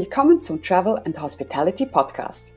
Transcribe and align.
Willkommen 0.00 0.40
zum 0.40 0.62
Travel 0.62 1.02
and 1.04 1.20
Hospitality 1.20 1.84
Podcast. 1.84 2.54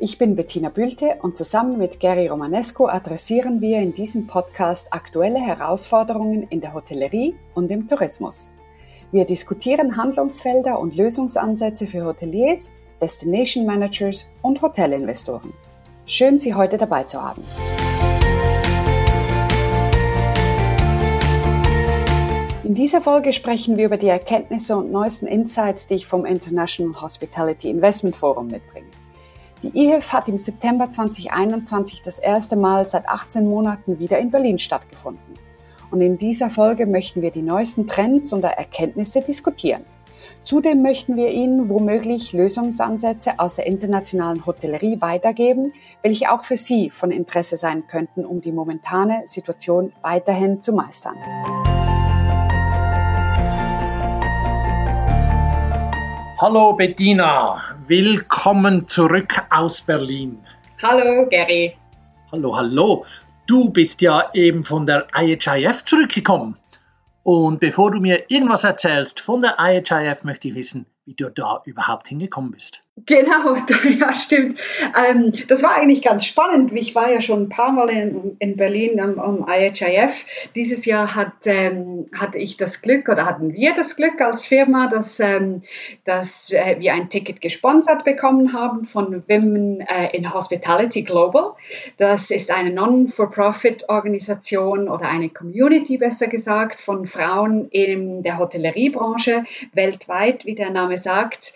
Ich 0.00 0.18
bin 0.18 0.34
Bettina 0.34 0.70
Bülte 0.70 1.14
und 1.22 1.38
zusammen 1.38 1.78
mit 1.78 2.00
Gary 2.00 2.26
Romanesco 2.26 2.88
adressieren 2.88 3.60
wir 3.60 3.78
in 3.78 3.94
diesem 3.94 4.26
Podcast 4.26 4.92
aktuelle 4.92 5.38
Herausforderungen 5.38 6.48
in 6.50 6.60
der 6.60 6.74
Hotellerie 6.74 7.36
und 7.54 7.70
im 7.70 7.86
Tourismus. 7.86 8.50
Wir 9.12 9.24
diskutieren 9.24 9.96
Handlungsfelder 9.96 10.80
und 10.80 10.96
Lösungsansätze 10.96 11.86
für 11.86 12.04
Hoteliers, 12.04 12.72
Destination 13.00 13.64
Managers 13.64 14.28
und 14.42 14.60
Hotelinvestoren. 14.60 15.52
Schön, 16.06 16.40
Sie 16.40 16.54
heute 16.54 16.76
dabei 16.76 17.04
zu 17.04 17.22
haben. 17.22 17.44
Dieser 22.88 23.02
Folge 23.02 23.34
sprechen 23.34 23.76
wir 23.76 23.84
über 23.84 23.98
die 23.98 24.08
Erkenntnisse 24.08 24.74
und 24.74 24.90
neuesten 24.90 25.26
Insights, 25.26 25.88
die 25.88 25.96
ich 25.96 26.06
vom 26.06 26.24
International 26.24 26.98
Hospitality 27.02 27.68
Investment 27.68 28.16
Forum 28.16 28.46
mitbringe. 28.46 28.86
Die 29.62 29.78
IHIF 29.78 30.10
hat 30.10 30.26
im 30.26 30.38
September 30.38 30.90
2021 30.90 32.00
das 32.00 32.18
erste 32.18 32.56
Mal 32.56 32.86
seit 32.86 33.06
18 33.06 33.46
Monaten 33.46 33.98
wieder 33.98 34.18
in 34.18 34.30
Berlin 34.30 34.58
stattgefunden. 34.58 35.34
Und 35.90 36.00
in 36.00 36.16
dieser 36.16 36.48
Folge 36.48 36.86
möchten 36.86 37.20
wir 37.20 37.30
die 37.30 37.42
neuesten 37.42 37.86
Trends 37.86 38.32
und 38.32 38.42
Erkenntnisse 38.42 39.20
diskutieren. 39.20 39.84
Zudem 40.42 40.80
möchten 40.80 41.14
wir 41.16 41.28
Ihnen 41.30 41.68
womöglich 41.68 42.32
Lösungsansätze 42.32 43.38
aus 43.38 43.56
der 43.56 43.66
internationalen 43.66 44.46
Hotellerie 44.46 45.02
weitergeben, 45.02 45.74
welche 46.02 46.32
auch 46.32 46.42
für 46.42 46.56
Sie 46.56 46.88
von 46.88 47.10
Interesse 47.10 47.58
sein 47.58 47.86
könnten, 47.86 48.24
um 48.24 48.40
die 48.40 48.52
momentane 48.52 49.24
Situation 49.26 49.92
weiterhin 50.00 50.62
zu 50.62 50.72
meistern. 50.72 51.16
Hallo 56.40 56.72
Bettina, 56.72 57.60
willkommen 57.88 58.86
zurück 58.86 59.44
aus 59.50 59.80
Berlin. 59.80 60.38
Hallo 60.80 61.26
Gary. 61.28 61.76
Hallo, 62.30 62.56
hallo. 62.56 63.04
Du 63.48 63.70
bist 63.70 64.00
ja 64.02 64.30
eben 64.34 64.62
von 64.62 64.86
der 64.86 65.08
IHIF 65.16 65.82
zurückgekommen. 65.82 66.56
Und 67.24 67.58
bevor 67.58 67.90
du 67.90 67.98
mir 67.98 68.30
irgendwas 68.30 68.62
erzählst 68.62 69.18
von 69.18 69.42
der 69.42 69.56
IHIF, 69.58 70.22
möchte 70.22 70.46
ich 70.46 70.54
wissen, 70.54 70.86
wie 71.06 71.14
du 71.14 71.28
da 71.28 71.60
überhaupt 71.64 72.06
hingekommen 72.06 72.52
bist. 72.52 72.84
Genau, 73.06 73.56
ja, 73.98 74.12
stimmt. 74.12 74.60
Ähm, 74.96 75.32
das 75.48 75.62
war 75.62 75.74
eigentlich 75.74 76.02
ganz 76.02 76.24
spannend. 76.24 76.72
Ich 76.72 76.94
war 76.94 77.10
ja 77.10 77.20
schon 77.20 77.42
ein 77.42 77.48
paar 77.48 77.72
Mal 77.72 77.90
in, 77.90 78.36
in 78.38 78.56
Berlin 78.56 79.00
am, 79.00 79.18
am 79.18 79.46
IHIF. 79.48 80.24
Dieses 80.54 80.86
Jahr 80.86 81.14
hat, 81.14 81.46
ähm, 81.46 82.06
hatte 82.14 82.38
ich 82.38 82.56
das 82.56 82.82
Glück 82.82 83.08
oder 83.08 83.26
hatten 83.26 83.52
wir 83.52 83.74
das 83.74 83.96
Glück 83.96 84.20
als 84.20 84.44
Firma, 84.44 84.88
dass, 84.88 85.18
ähm, 85.20 85.62
dass 86.04 86.52
äh, 86.52 86.76
wir 86.78 86.94
ein 86.94 87.10
Ticket 87.10 87.40
gesponsert 87.40 88.04
bekommen 88.04 88.52
haben 88.52 88.86
von 88.86 89.24
Women 89.28 89.80
äh, 89.80 90.16
in 90.16 90.32
Hospitality 90.32 91.02
Global. 91.02 91.54
Das 91.98 92.30
ist 92.30 92.50
eine 92.50 92.70
Non-for-Profit-Organisation 92.70 94.88
oder 94.88 95.08
eine 95.08 95.28
Community, 95.28 95.98
besser 95.98 96.28
gesagt, 96.28 96.80
von 96.80 97.06
Frauen 97.06 97.68
in 97.68 98.22
der 98.22 98.38
Hotelleriebranche 98.38 99.44
weltweit, 99.72 100.46
wie 100.46 100.54
der 100.54 100.70
Name 100.70 100.96
sagt. 100.96 101.52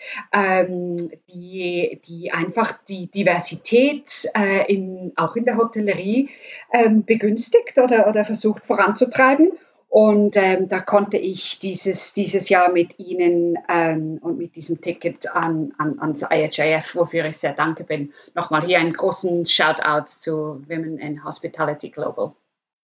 Die, 1.35 2.01
die 2.07 2.31
einfach 2.31 2.79
die 2.89 3.07
Diversität 3.07 4.29
äh, 4.37 4.73
in, 4.73 5.13
auch 5.17 5.35
in 5.35 5.45
der 5.45 5.57
Hotellerie 5.57 6.29
ähm, 6.73 7.05
begünstigt 7.05 7.79
oder, 7.79 8.07
oder 8.09 8.25
versucht 8.25 8.67
voranzutreiben. 8.67 9.53
Und 9.89 10.39
ähm, 10.39 10.71
da 10.71 10.81
konnte 10.81 11.19
ich 11.19 11.59
dieses, 11.59 12.15
dieses 12.15 12.49
Jahr 12.49 12.73
mit 12.73 12.99
Ihnen 12.99 13.59
ähm, 13.69 14.19
und 14.23 14.39
mit 14.39 14.57
diesem 14.57 14.81
Ticket 14.81 15.27
an, 15.35 15.75
an, 15.77 15.99
ans 16.01 16.23
IHIF, 16.31 16.95
wofür 16.95 17.27
ich 17.27 17.37
sehr 17.37 17.53
dankbar 17.53 17.87
bin, 17.87 18.15
nochmal 18.35 18.63
hier 18.63 18.79
einen 18.79 18.95
großen 18.95 19.45
Shoutout 19.45 20.07
zu 20.07 20.63
Women 20.67 20.97
in 20.97 21.23
Hospitality 21.23 21.91
Global. 21.91 22.33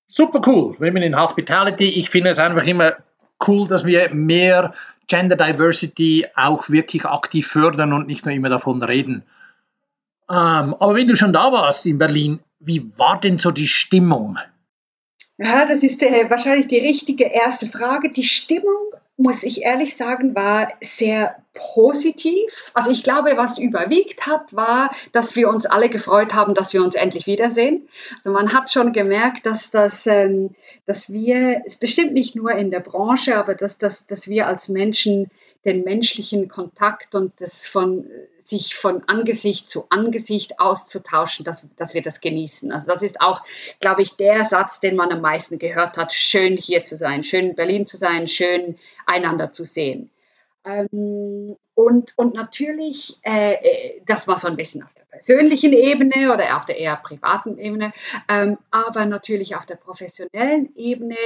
Super 0.06 0.42
cool, 0.44 0.78
Women 0.80 1.02
in 1.02 1.18
Hospitality. 1.18 1.98
Ich 1.98 2.10
finde 2.10 2.28
es 2.28 2.38
einfach 2.38 2.66
immer 2.66 2.92
cool, 3.46 3.66
dass 3.66 3.86
wir 3.86 4.12
mehr 4.12 4.74
Gender 5.08 5.36
Diversity 5.36 6.26
auch 6.36 6.68
wirklich 6.68 7.04
aktiv 7.04 7.46
fördern 7.48 7.92
und 7.92 8.06
nicht 8.06 8.24
nur 8.24 8.34
immer 8.34 8.50
davon 8.50 8.82
reden. 8.82 9.24
Ähm, 10.30 10.74
aber 10.78 10.94
wenn 10.94 11.08
du 11.08 11.16
schon 11.16 11.32
da 11.32 11.50
warst 11.50 11.86
in 11.86 11.98
Berlin, 11.98 12.40
wie 12.60 12.98
war 12.98 13.18
denn 13.18 13.38
so 13.38 13.50
die 13.50 13.68
Stimmung? 13.68 14.38
Ja, 15.38 15.66
das 15.66 15.82
ist 15.82 16.02
äh, 16.02 16.28
wahrscheinlich 16.28 16.68
die 16.68 16.78
richtige 16.78 17.24
erste 17.24 17.66
Frage. 17.66 18.10
Die 18.10 18.24
Stimmung 18.24 18.87
muss 19.18 19.42
ich 19.42 19.62
ehrlich 19.62 19.96
sagen, 19.96 20.36
war 20.36 20.68
sehr 20.80 21.36
positiv. 21.52 22.70
Also 22.72 22.92
ich 22.92 23.02
glaube, 23.02 23.32
was 23.36 23.58
überwiegt 23.58 24.26
hat, 24.28 24.54
war, 24.54 24.92
dass 25.10 25.34
wir 25.34 25.48
uns 25.48 25.66
alle 25.66 25.88
gefreut 25.88 26.34
haben, 26.34 26.54
dass 26.54 26.72
wir 26.72 26.84
uns 26.84 26.94
endlich 26.94 27.26
wiedersehen. 27.26 27.88
Also 28.14 28.30
man 28.30 28.52
hat 28.52 28.70
schon 28.70 28.92
gemerkt, 28.92 29.44
dass 29.44 29.72
das, 29.72 30.06
ähm, 30.06 30.50
dass 30.86 31.12
wir, 31.12 31.62
es 31.66 31.76
bestimmt 31.76 32.12
nicht 32.12 32.36
nur 32.36 32.52
in 32.52 32.70
der 32.70 32.78
Branche, 32.78 33.36
aber 33.36 33.56
dass, 33.56 33.78
dass, 33.78 34.06
dass 34.06 34.28
wir 34.28 34.46
als 34.46 34.68
Menschen 34.68 35.32
den 35.64 35.84
menschlichen 35.84 36.48
Kontakt 36.48 37.14
und 37.14 37.32
das 37.40 37.66
von 37.66 38.08
sich 38.42 38.74
von 38.74 39.02
Angesicht 39.06 39.68
zu 39.68 39.86
Angesicht 39.90 40.58
auszutauschen, 40.58 41.44
dass, 41.44 41.68
dass 41.76 41.92
wir 41.92 42.02
das 42.02 42.20
genießen. 42.20 42.72
Also 42.72 42.86
das 42.86 43.02
ist 43.02 43.20
auch, 43.20 43.44
glaube 43.78 44.02
ich, 44.02 44.16
der 44.16 44.44
Satz, 44.44 44.80
den 44.80 44.96
man 44.96 45.12
am 45.12 45.20
meisten 45.20 45.58
gehört 45.58 45.98
hat. 45.98 46.14
Schön 46.14 46.56
hier 46.56 46.84
zu 46.84 46.96
sein, 46.96 47.24
schön 47.24 47.50
in 47.50 47.56
Berlin 47.56 47.86
zu 47.86 47.98
sein, 47.98 48.26
schön 48.26 48.78
einander 49.04 49.52
zu 49.52 49.64
sehen. 49.64 50.10
Ähm, 50.64 51.56
und, 51.74 52.16
und 52.16 52.34
natürlich, 52.34 53.18
äh, 53.22 53.54
äh, 53.54 54.02
das 54.06 54.26
war 54.28 54.38
so 54.38 54.48
ein 54.48 54.56
bisschen 54.56 54.82
auf 54.82 54.92
der 54.94 55.04
persönlichen 55.04 55.72
Ebene 55.72 56.32
oder 56.32 56.56
auf 56.56 56.64
der 56.64 56.78
eher 56.78 56.96
privaten 56.96 57.58
Ebene, 57.58 57.92
ähm, 58.28 58.58
aber 58.70 59.04
natürlich 59.04 59.56
auf 59.56 59.66
der 59.66 59.76
professionellen 59.76 60.74
Ebene, 60.74 61.16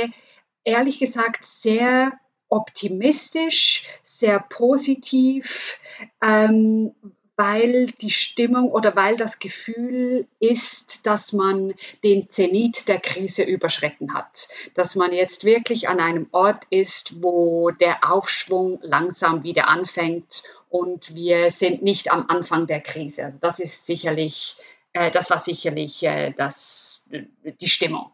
ehrlich 0.65 0.99
gesagt, 0.99 1.45
sehr 1.45 2.13
optimistisch, 2.53 3.89
sehr 4.05 4.39
positiv, 4.39 5.81
ähm, 6.23 6.95
weil 7.35 7.87
die 7.87 8.11
Stimmung 8.11 8.71
oder 8.71 8.95
weil 8.95 9.17
das 9.17 9.39
Gefühl 9.39 10.27
ist, 10.39 11.07
dass 11.07 11.33
man 11.33 11.73
den 12.05 12.29
Zenit 12.29 12.89
der 12.89 13.01
Krise 13.01 13.43
überschritten 13.43 14.13
hat, 14.13 14.49
dass 14.75 14.97
man 14.97 15.13
jetzt 15.15 15.45
wirklich 15.45 15.89
an 15.89 15.99
einem 15.99 16.29
Ort 16.31 16.65
ist, 16.69 17.23
wo 17.23 17.71
der 17.71 18.13
Aufschwung 18.13 18.79
langsam 18.83 19.45
wieder 19.45 19.69
anfängt 19.69 20.43
und 20.69 21.15
wir 21.15 21.51
sind 21.51 21.83
nicht 21.83 22.13
am 22.13 22.27
Anfang 22.29 22.67
der 22.67 22.83
Krise. 22.83 23.35
Das 23.41 23.61
ist 23.61 23.87
sicherlich, 23.87 24.57
äh, 24.93 25.11
das 25.11 25.31
war 25.31 25.39
sicherlich 25.39 26.03
äh, 26.03 26.33
das, 26.37 27.07
die 27.61 27.69
Stimmung. 27.69 28.11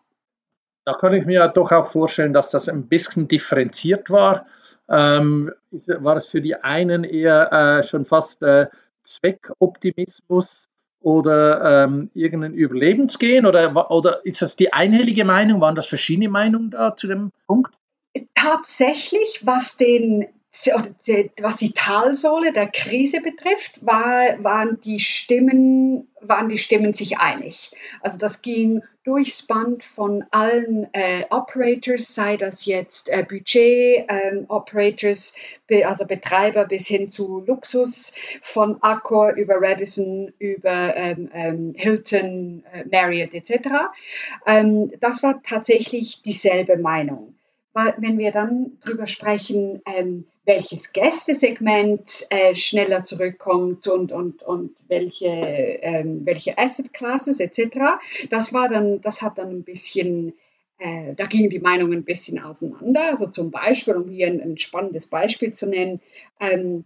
Da 0.89 0.95
kann 0.95 1.13
ich 1.13 1.27
mir 1.27 1.47
doch 1.49 1.71
auch 1.71 1.87
vorstellen, 1.87 2.33
dass 2.33 2.51
das 2.51 2.67
ein 2.67 2.89
bisschen 2.89 3.29
differenziert 3.29 4.09
war. 4.09 4.47
Ähm, 4.89 5.53
war 5.71 6.17
es 6.17 6.27
für 6.27 6.41
die 6.41 6.55
einen 6.57 7.05
eher 7.05 7.53
äh, 7.53 7.83
schon 7.83 8.07
fast 8.07 8.43
äh, 8.43 8.69
Zweckoptimismus 9.03 10.71
oder 11.03 11.85
ähm, 11.85 12.11
irgendein 12.15 12.55
Überlebensgehen 12.55 13.45
oder, 13.45 13.91
oder 13.91 14.25
ist 14.25 14.41
das 14.41 14.57
die 14.57 14.73
einhellige 14.73 15.27
Meinung? 15.27 15.61
Waren 15.61 15.75
das 15.75 15.89
verschiedene 15.89 16.31
Meinungen 16.31 16.71
da 16.71 16.97
zu 16.97 17.07
dem 17.07 17.33
Punkt? 17.47 17.75
Tatsächlich, 18.35 19.43
was 19.45 19.77
den 19.77 20.27
was 20.51 21.59
die 21.59 21.73
Talsohle 21.73 22.53
der 22.53 22.69
Krise 22.69 23.21
betrifft, 23.21 23.85
war, 23.85 24.43
waren, 24.43 24.81
die 24.81 24.99
Stimmen, 24.99 26.09
waren 26.21 26.49
die 26.49 26.57
Stimmen 26.57 26.95
sich 26.95 27.19
einig. 27.19 27.73
Also 28.01 28.17
das 28.19 28.41
ging 28.41 28.83
durchs 29.05 29.47
Band 29.47 29.85
von 29.85 30.25
allen 30.31 30.89
äh, 30.95 31.27
Operators, 31.31 32.15
sei 32.15 32.39
das 32.39 32.65
jetzt 32.65 33.11
äh, 33.11 33.27
Budget-Operators, 33.29 35.37
ähm, 35.69 35.87
also 35.87 36.07
Betreiber 36.07 36.65
bis 36.67 36.87
hin 36.87 37.11
zu 37.11 37.45
Luxus, 37.47 38.15
von 38.43 38.83
Accor 38.83 39.33
über 39.33 39.57
Radisson, 39.61 40.33
über 40.39 40.97
ähm, 40.97 41.29
ähm, 41.33 41.75
Hilton, 41.77 42.65
äh, 42.73 42.85
Marriott 42.91 43.35
etc. 43.35 43.69
Ähm, 44.47 44.93
das 45.01 45.23
war 45.23 45.43
tatsächlich 45.43 46.23
dieselbe 46.23 46.79
Meinung 46.79 47.35
wenn 47.75 48.19
wir 48.19 48.33
dann 48.33 48.79
darüber 48.85 49.07
sprechen, 49.07 49.83
ähm, 49.87 50.27
welches 50.45 50.93
Gästesegment 50.93 52.27
äh, 52.31 52.55
schneller 52.55 53.05
zurückkommt 53.05 53.87
und, 53.87 54.13
und, 54.13 54.43
und 54.43 54.75
welche, 54.89 55.27
ähm, 55.27 56.25
welche 56.25 56.57
Asset 56.57 56.93
Classes 56.93 57.39
etc. 57.39 58.01
Das 58.31 58.55
war 58.55 58.69
dann, 58.69 59.01
das 59.01 59.23
hat 59.23 59.39
dann 59.39 59.51
ein 59.51 59.63
bisschen, 59.63 60.33
äh, 60.79 61.15
da 61.15 61.27
gingen 61.27 61.51
die 61.51 61.61
Meinungen 61.61 61.99
ein 61.99 62.05
bisschen 62.05 62.43
auseinander. 62.43 63.11
Also 63.11 63.27
zum 63.27 63.51
Beispiel, 63.51 63.95
um 63.95 64.09
hier 64.09 64.29
ein, 64.29 64.41
ein 64.41 64.59
spannendes 64.59 65.09
Beispiel 65.09 65.53
zu 65.53 65.69
nennen, 65.69 66.01
ähm, 66.41 66.85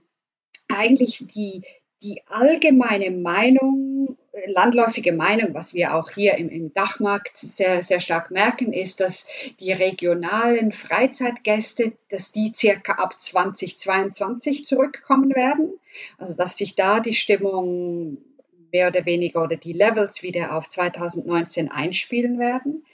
eigentlich 0.69 1.25
die, 1.33 1.63
die 2.03 2.23
allgemeine 2.27 3.13
Meinung 3.13 3.92
landläufige 4.47 5.13
Meinung, 5.13 5.55
was 5.55 5.75
wir 5.75 5.95
auch 5.95 6.11
hier 6.11 6.37
im, 6.37 6.49
im, 6.49 6.73
Dachmarkt 6.73 7.37
sehr, 7.37 7.83
sehr 7.83 8.01
stark 8.01 8.31
merken, 8.31 8.73
ist, 8.73 9.01
dass 9.01 9.29
die 9.61 9.73
regionalen 9.73 10.73
Freizeitgäste, 10.73 11.93
dass 12.09 12.33
die 12.33 12.53
circa 12.55 12.95
ab 12.95 13.21
2022 13.21 14.67
zurückkommen 14.67 15.35
werden. 15.35 15.73
Also 16.19 16.37
dass 16.37 16.57
sich 16.57 16.75
da 16.75 17.01
die 17.01 17.13
Stimmung 17.15 18.19
mehr 18.73 18.89
oder 18.89 19.05
weniger 19.05 19.43
oder 19.43 19.57
die 19.57 19.75
Levels 19.75 20.23
wieder 20.23 20.57
auf 20.57 20.69
2019 20.69 21.71
einspielen 21.71 22.39
werden. 22.39 22.85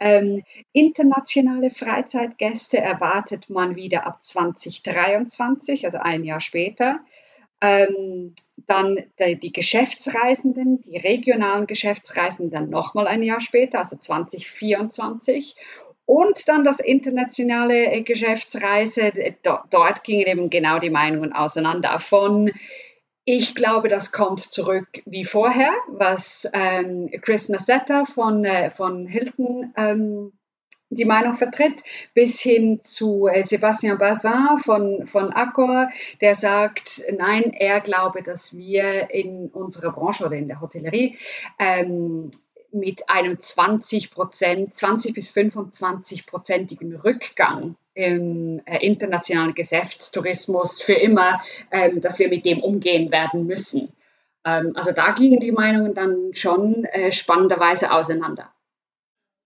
Ähm, 0.00 0.42
internationale 0.72 1.70
Freizeitgäste 1.70 2.78
erwartet 2.78 3.48
man 3.48 3.76
wieder 3.76 4.06
ab 4.06 4.24
2023, 4.24 5.84
also 5.84 5.98
ein 5.98 6.24
Jahr 6.24 6.40
später. 6.40 7.00
Ähm, 7.60 8.34
dann 8.66 9.02
die, 9.18 9.38
die, 9.38 9.52
Geschäftsreisenden, 9.52 10.80
die 10.82 10.96
regionalen 10.96 11.66
Geschäftsreisenden 11.66 12.70
nochmal 12.70 13.06
ein 13.06 13.22
Jahr 13.22 13.40
später, 13.40 13.78
also 13.78 13.96
2024. 13.96 15.56
Und 16.06 16.48
dann 16.48 16.64
das 16.64 16.80
internationale 16.80 17.92
äh, 17.92 18.02
Geschäftsreise, 18.02 19.12
dort 19.42 20.04
gingen 20.04 20.26
eben 20.26 20.50
genau 20.50 20.78
die 20.78 20.90
Meinungen 20.90 21.32
auseinander 21.32 22.00
von 22.00 22.50
ich 23.24 23.54
glaube, 23.54 23.88
das 23.88 24.12
kommt 24.12 24.40
zurück 24.40 24.88
wie 25.04 25.24
vorher, 25.24 25.72
was 25.88 26.50
ähm, 26.52 27.10
Chris 27.20 27.48
Nassetta 27.48 28.04
von, 28.04 28.44
äh, 28.44 28.70
von 28.70 29.06
Hilton 29.06 29.72
ähm, 29.76 30.32
die 30.90 31.04
Meinung 31.04 31.34
vertritt, 31.34 31.82
bis 32.14 32.40
hin 32.40 32.80
zu 32.82 33.28
äh, 33.28 33.44
Sebastian 33.44 33.98
Bazin 33.98 34.58
von, 34.58 35.06
von 35.06 35.32
Accor, 35.32 35.90
der 36.20 36.34
sagt, 36.34 37.02
nein, 37.16 37.52
er 37.52 37.80
glaube, 37.80 38.22
dass 38.22 38.56
wir 38.56 39.10
in 39.10 39.48
unserer 39.48 39.92
Branche 39.92 40.26
oder 40.26 40.36
in 40.36 40.48
der 40.48 40.60
Hotellerie 40.60 41.16
ähm, 41.58 42.32
mit 42.72 43.08
einem 43.08 43.38
20 43.38 44.10
Prozent, 44.10 44.74
20 44.74 45.14
bis 45.14 45.28
25 45.30 46.26
prozentigen 46.26 46.94
Rückgang 46.96 47.76
im 47.94 48.60
äh, 48.64 48.84
internationalen 48.84 49.54
Geschäftstourismus 49.54 50.82
für 50.82 50.94
immer, 50.94 51.40
ähm, 51.70 52.00
dass 52.00 52.18
wir 52.18 52.28
mit 52.28 52.44
dem 52.44 52.60
umgehen 52.60 53.10
werden 53.10 53.46
müssen. 53.46 53.92
Ähm, 54.44 54.72
also 54.74 54.92
da 54.92 55.12
gingen 55.12 55.40
die 55.40 55.52
Meinungen 55.52 55.94
dann 55.94 56.34
schon 56.34 56.84
äh, 56.84 57.12
spannenderweise 57.12 57.92
auseinander. 57.92 58.52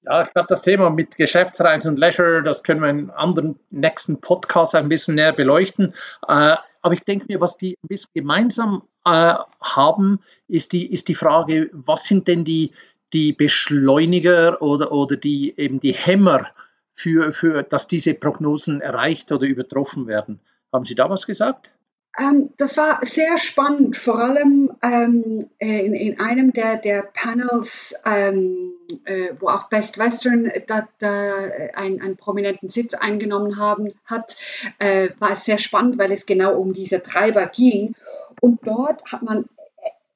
Ja, 0.04 0.22
ich 0.22 0.32
glaube, 0.32 0.48
das 0.48 0.62
Thema 0.62 0.90
mit 0.90 1.16
Geschäftsreisen 1.16 1.92
und 1.92 1.98
Leisure, 1.98 2.42
das 2.42 2.62
können 2.62 2.82
wir 2.82 2.90
in 2.90 3.10
anderen 3.10 3.58
nächsten 3.70 4.20
Podcasts 4.20 4.74
ein 4.74 4.88
bisschen 4.88 5.14
näher 5.14 5.32
beleuchten. 5.32 5.94
Äh, 6.28 6.56
aber 6.82 6.92
ich 6.92 7.04
denke 7.04 7.26
mir, 7.28 7.40
was 7.40 7.56
die 7.56 7.78
ein 7.82 7.88
bisschen 7.88 8.10
gemeinsam 8.12 8.82
äh, 9.06 9.34
haben, 9.62 10.20
ist 10.46 10.72
die, 10.72 10.92
ist 10.92 11.08
die 11.08 11.14
Frage, 11.14 11.70
was 11.72 12.04
sind 12.04 12.28
denn 12.28 12.44
die, 12.44 12.72
die 13.14 13.32
Beschleuniger 13.32 14.60
oder, 14.60 14.92
oder 14.92 15.16
die, 15.16 15.54
eben 15.56 15.80
die 15.80 15.92
Hämmer, 15.92 16.48
für, 16.94 17.32
für, 17.32 17.62
dass 17.62 17.88
diese 17.88 18.14
Prognosen 18.14 18.80
erreicht 18.80 19.32
oder 19.32 19.46
übertroffen 19.46 20.06
werden? 20.06 20.40
Haben 20.72 20.84
Sie 20.84 20.94
da 20.94 21.10
was 21.10 21.26
gesagt? 21.26 21.70
Ähm, 22.18 22.50
das 22.58 22.76
war 22.76 23.04
sehr 23.04 23.38
spannend, 23.38 23.96
vor 23.96 24.20
allem 24.20 24.70
ähm, 24.82 25.46
in, 25.58 25.94
in, 25.94 26.20
einem 26.20 26.52
der, 26.52 26.76
der 26.76 27.02
Panels, 27.02 27.94
ähm, 28.04 28.72
äh, 29.04 29.30
wo 29.40 29.48
auch 29.48 29.68
Best 29.68 29.98
Western 29.98 30.50
da, 30.68 30.88
da 31.00 31.34
einen, 31.74 32.00
einen, 32.00 32.16
prominenten 32.16 32.68
Sitz 32.70 32.94
eingenommen 32.94 33.58
haben, 33.58 33.92
hat, 34.04 34.36
äh, 34.78 35.08
war 35.18 35.32
es 35.32 35.44
sehr 35.44 35.58
spannend, 35.58 35.98
weil 35.98 36.12
es 36.12 36.26
genau 36.26 36.56
um 36.56 36.72
diese 36.72 37.02
Treiber 37.02 37.46
ging. 37.46 37.96
Und 38.40 38.60
dort 38.64 39.04
hat 39.10 39.22
man 39.22 39.46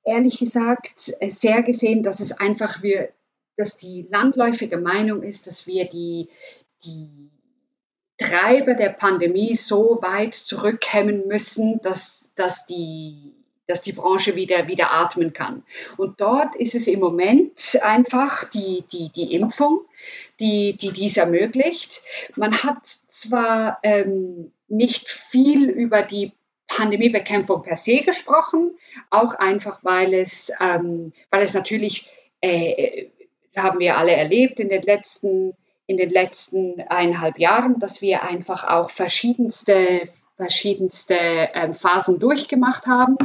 äh, 0.04 0.12
ehrlich 0.12 0.38
gesagt 0.38 1.00
sehr 1.00 1.62
gesehen, 1.62 2.04
dass 2.04 2.20
es 2.20 2.38
einfach 2.38 2.82
wir, 2.82 3.08
dass 3.56 3.76
die 3.76 4.06
landläufige 4.08 4.78
Meinung 4.78 5.24
ist, 5.24 5.48
dass 5.48 5.66
wir 5.66 5.88
die, 5.88 6.28
die 6.84 7.30
Treiber 8.18 8.74
der 8.74 8.90
Pandemie 8.90 9.54
so 9.54 9.98
weit 10.02 10.34
zurückhemmen 10.34 11.26
müssen, 11.28 11.80
dass, 11.82 12.32
dass, 12.34 12.66
die, 12.66 13.32
dass 13.68 13.80
die 13.80 13.92
Branche 13.92 14.34
wieder, 14.34 14.66
wieder 14.66 14.92
atmen 14.92 15.32
kann. 15.32 15.62
Und 15.96 16.20
dort 16.20 16.56
ist 16.56 16.74
es 16.74 16.88
im 16.88 16.98
Moment 16.98 17.78
einfach 17.80 18.44
die, 18.44 18.84
die, 18.92 19.10
die 19.10 19.34
Impfung, 19.34 19.82
die, 20.40 20.76
die 20.76 20.90
dies 20.90 21.16
ermöglicht. 21.16 22.02
Man 22.36 22.62
hat 22.62 22.86
zwar 22.86 23.78
ähm, 23.84 24.52
nicht 24.66 25.08
viel 25.08 25.70
über 25.70 26.02
die 26.02 26.32
Pandemiebekämpfung 26.66 27.62
per 27.62 27.76
se 27.76 28.02
gesprochen, 28.02 28.72
auch 29.10 29.34
einfach, 29.34 29.78
weil 29.82 30.12
es, 30.12 30.52
ähm, 30.60 31.12
weil 31.30 31.42
es 31.42 31.54
natürlich, 31.54 32.08
äh, 32.40 33.06
haben 33.56 33.78
wir 33.78 33.96
alle 33.96 34.12
erlebt 34.12 34.60
in 34.60 34.68
den 34.68 34.82
letzten 34.82 35.54
in 35.88 35.96
den 35.96 36.10
letzten 36.10 36.80
eineinhalb 36.82 37.38
Jahren, 37.38 37.80
dass 37.80 38.02
wir 38.02 38.22
einfach 38.22 38.62
auch 38.62 38.90
verschiedenste, 38.90 40.02
verschiedenste 40.36 41.16
ähm, 41.54 41.74
Phasen 41.74 42.20
durchgemacht 42.20 42.86
haben 42.86 43.16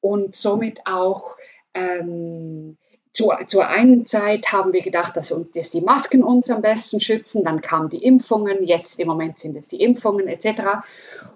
und 0.00 0.34
somit 0.34 0.86
auch 0.86 1.36
ähm, 1.74 2.78
zu, 3.12 3.30
zur 3.46 3.68
einen 3.68 4.06
Zeit 4.06 4.52
haben 4.52 4.72
wir 4.72 4.80
gedacht, 4.80 5.16
dass, 5.18 5.34
dass 5.54 5.70
die 5.70 5.82
Masken 5.82 6.22
uns 6.22 6.50
am 6.50 6.62
besten 6.62 6.98
schützen, 7.00 7.44
dann 7.44 7.60
kamen 7.60 7.90
die 7.90 8.02
Impfungen, 8.02 8.62
jetzt 8.62 8.98
im 8.98 9.08
Moment 9.08 9.38
sind 9.38 9.56
es 9.56 9.68
die 9.68 9.82
Impfungen 9.82 10.28
etc. 10.28 10.86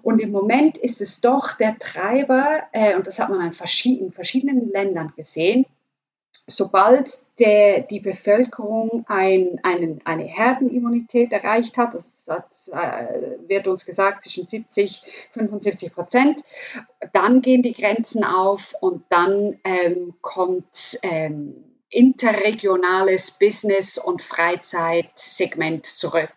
Und 0.01 0.19
im 0.19 0.31
Moment 0.31 0.77
ist 0.77 1.01
es 1.01 1.21
doch 1.21 1.53
der 1.53 1.77
Treiber, 1.77 2.63
äh, 2.71 2.95
und 2.95 3.05
das 3.05 3.19
hat 3.19 3.29
man 3.29 3.45
in 3.45 3.53
verschiedenen, 3.53 4.11
verschiedenen 4.11 4.71
Ländern 4.71 5.13
gesehen, 5.15 5.67
sobald 6.47 7.09
der, 7.39 7.81
die 7.81 7.99
Bevölkerung 7.99 9.05
ein, 9.07 9.59
einen, 9.63 10.01
eine 10.05 10.25
Herdenimmunität 10.25 11.31
erreicht 11.31 11.77
hat, 11.77 11.95
das 11.95 12.23
hat, 12.27 12.49
äh, 12.71 13.37
wird 13.47 13.67
uns 13.67 13.85
gesagt 13.85 14.21
zwischen 14.21 14.45
70 14.45 15.03
und 15.35 15.49
75 15.49 15.93
Prozent, 15.93 16.41
dann 17.13 17.41
gehen 17.41 17.63
die 17.63 17.73
Grenzen 17.73 18.23
auf 18.23 18.75
und 18.81 19.03
dann 19.09 19.59
ähm, 19.63 20.13
kommt 20.21 20.99
ähm, 21.01 21.73
interregionales 21.93 23.31
Business- 23.31 23.97
und 23.99 24.21
Freizeitsegment 24.21 25.85
zurück. 25.85 26.33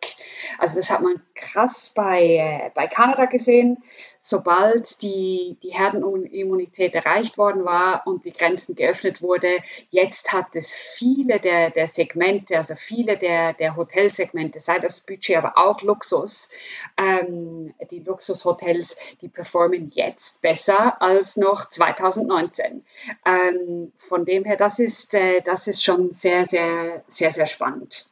Also 0.59 0.77
das 0.77 0.91
hat 0.91 1.03
man 1.03 1.23
krass 1.35 1.93
bei, 1.95 2.23
äh, 2.23 2.71
bei 2.75 2.87
Kanada 2.87 3.25
gesehen. 3.25 3.79
Sobald 4.29 5.03
die, 5.03 5.57
die 5.63 5.69
Herdenimmunität 5.69 6.97
erreicht 6.97 7.39
worden 7.39 7.65
war 7.65 8.05
und 8.09 8.27
die 8.27 8.33
Grenzen 8.33 8.75
geöffnet 8.75 9.23
wurde, 9.23 9.59
jetzt 9.91 10.33
hat 10.33 10.57
es 10.57 10.75
viele 10.75 11.39
der, 11.39 11.71
der 11.71 11.87
Segmente, 11.87 12.57
also 12.57 12.75
viele 12.75 13.19
der, 13.19 13.53
der 13.53 13.77
Hotelsegmente, 13.77 14.59
sei 14.59 14.81
das 14.81 14.99
Budget, 14.99 15.37
aber 15.37 15.57
auch 15.57 15.81
Luxus, 15.83 16.51
ähm, 16.97 17.73
die 17.93 18.01
Luxushotels, 18.01 18.99
die 19.21 19.29
performen 19.29 19.93
jetzt 19.95 20.43
besser 20.43 21.01
als 21.01 21.37
noch 21.37 21.69
2019. 21.69 22.85
Ähm, 23.25 23.93
von 23.97 24.25
dem 24.25 24.45
her, 24.45 24.57
das 24.57 24.81
ist, 24.81 25.15
äh, 25.15 25.41
das 25.43 25.69
ist 25.69 25.85
schon 25.85 26.13
sehr, 26.13 26.47
sehr, 26.47 27.05
sehr, 27.07 27.31
sehr 27.31 27.47
spannend. 27.47 28.11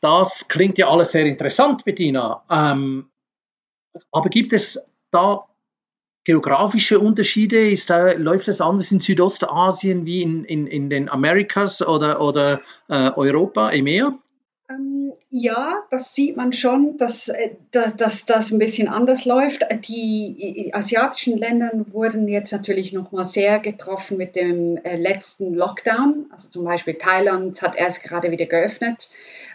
Das 0.00 0.48
klingt 0.48 0.78
ja 0.78 0.88
alles 0.88 1.12
sehr 1.12 1.26
interessant, 1.26 1.84
Bettina. 1.84 2.42
Ähm, 2.48 3.10
aber 4.10 4.30
gibt 4.30 4.54
es 4.54 4.80
da 5.10 5.46
geografische 6.24 6.98
Unterschiede? 6.98 7.70
Ist 7.70 7.88
da, 7.88 8.12
läuft 8.12 8.48
das 8.48 8.60
anders 8.60 8.92
in 8.92 9.00
Südostasien 9.00 10.04
wie 10.04 10.22
in, 10.22 10.44
in, 10.44 10.66
in 10.66 10.90
den 10.90 11.08
Amerikas 11.08 11.80
oder, 11.86 12.20
oder 12.20 12.60
äh, 12.88 13.10
Europa, 13.12 13.70
EMEA? 13.70 14.18
Ähm, 14.68 15.12
ja, 15.30 15.84
das 15.90 16.14
sieht 16.14 16.36
man 16.36 16.52
schon, 16.52 16.98
dass, 16.98 17.28
äh, 17.28 17.50
dass, 17.70 17.96
dass 17.96 18.26
das 18.26 18.50
ein 18.50 18.58
bisschen 18.58 18.88
anders 18.88 19.24
läuft. 19.24 19.64
Die 19.88 20.70
asiatischen 20.74 21.38
Länder 21.38 21.70
wurden 21.92 22.26
jetzt 22.26 22.52
natürlich 22.52 22.92
nochmal 22.92 23.26
sehr 23.26 23.60
getroffen 23.60 24.16
mit 24.16 24.34
dem 24.34 24.78
äh, 24.78 24.96
letzten 24.96 25.54
Lockdown. 25.54 26.26
Also 26.30 26.48
zum 26.48 26.64
Beispiel 26.64 26.94
Thailand 26.94 27.62
hat 27.62 27.76
erst 27.76 28.02
gerade 28.02 28.32
wieder 28.32 28.46
geöffnet. 28.46 29.10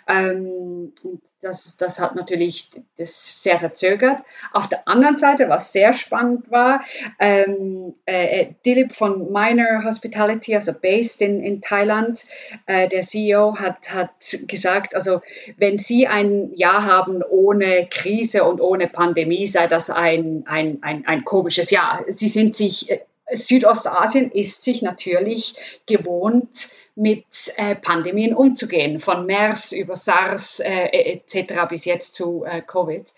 Ähm, 0.08 0.94
das, 1.42 1.76
das 1.78 2.00
hat 2.00 2.16
natürlich 2.16 2.70
das 2.98 3.42
sehr 3.44 3.58
verzögert. 3.60 4.20
Auf 4.54 4.68
der 4.68 4.88
anderen 4.88 5.18
Seite, 5.18 5.50
was 5.50 5.72
sehr 5.72 5.92
spannend 5.92 6.52
war, 6.52 6.84
ähm, 7.20 7.96
äh, 8.06 8.42
äh, 8.42 8.54
Dilip 8.66 8.94
von 8.94 9.32
Minor 9.32 9.84
Hospitality, 9.84 10.56
also 10.56 10.74
based 10.74 11.22
in, 11.22 11.42
in 11.44 11.62
Thailand, 11.62 12.24
äh, 12.68 12.88
der 12.88 13.02
CEO 13.02 13.58
hat, 13.58 13.92
hat 13.92 14.12
gesagt, 14.48 14.94
also 14.94 15.22
wenn 15.58 15.80
Sie 15.80 16.08
ein 16.08 16.54
Jahr 16.54 16.86
haben 16.86 17.24
ohne 17.24 17.88
Krise 17.90 18.44
und 18.44 18.62
ohne 18.62 18.88
Pandemie, 18.88 19.48
sei 19.48 19.68
das 19.68 19.90
ein, 19.90 20.44
ein, 20.46 20.80
ein, 20.82 21.08
ein 21.08 21.26
komisches 21.26 21.72
Jahr. 21.72 22.06
Sie 22.08 22.28
sind 22.28 22.56
sich, 22.56 22.92
äh, 22.92 23.00
Südostasien 23.34 24.30
ist 24.32 24.64
sich 24.64 24.82
natürlich 24.82 25.56
gewohnt, 25.88 26.72
mit 26.96 27.54
äh, 27.58 27.76
Pandemien 27.76 28.36
umzugehen, 28.36 29.00
von 29.00 29.26
MERS 29.26 29.72
über 29.72 29.96
SARS 29.96 30.60
äh, 30.60 30.88
etc. 30.88 31.68
bis 31.70 31.86
jetzt 31.86 32.14
zu 32.14 32.44
äh, 32.46 32.62
Covid. 32.62 33.14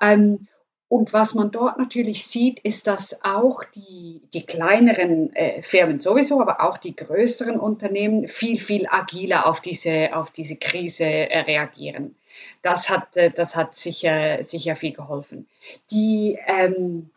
Ähm, 0.00 0.48
und 0.92 1.14
was 1.14 1.34
man 1.34 1.50
dort 1.50 1.78
natürlich 1.78 2.26
sieht, 2.26 2.60
ist, 2.60 2.86
dass 2.86 3.24
auch 3.24 3.64
die, 3.74 4.20
die 4.34 4.44
kleineren 4.44 5.34
äh, 5.34 5.62
Firmen 5.62 6.00
sowieso, 6.00 6.38
aber 6.42 6.60
auch 6.60 6.76
die 6.76 6.94
größeren 6.94 7.58
Unternehmen 7.58 8.28
viel, 8.28 8.60
viel 8.60 8.86
agiler 8.86 9.46
auf 9.46 9.62
diese, 9.62 10.14
auf 10.14 10.30
diese 10.32 10.56
Krise 10.56 11.06
äh, 11.06 11.38
reagieren. 11.40 12.14
Das 12.60 12.90
hat, 12.90 13.16
äh, 13.16 13.30
das 13.30 13.56
hat 13.56 13.74
sicher, 13.74 14.44
sicher 14.44 14.76
viel 14.76 14.92
geholfen. 14.92 15.48
Die, 15.90 16.38
ähm, 16.46 17.08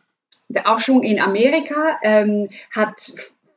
der 0.48 0.72
Aufschwung 0.72 1.02
in 1.02 1.20
Amerika 1.20 1.98
ähm, 2.02 2.48
hat 2.70 3.12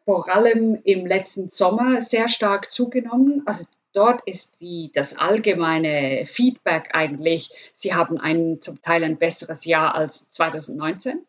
vor 0.09 0.27
allem 0.27 0.79
im 0.85 1.05
letzten 1.05 1.49
Sommer 1.49 2.01
sehr 2.01 2.29
stark 2.29 2.71
zugenommen. 2.71 3.43
Also 3.45 3.65
dort 3.93 4.23
ist 4.23 4.59
die, 4.59 4.89
das 4.95 5.19
allgemeine 5.19 6.25
Feedback 6.25 6.89
eigentlich, 6.93 7.51
sie 7.75 7.93
haben 7.93 8.17
ein 8.17 8.59
zum 8.59 8.81
Teil 8.81 9.03
ein 9.03 9.19
besseres 9.19 9.65
Jahr 9.65 9.93
als 9.93 10.27
2019. 10.31 11.21